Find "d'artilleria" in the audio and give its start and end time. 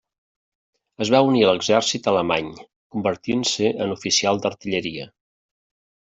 4.47-5.07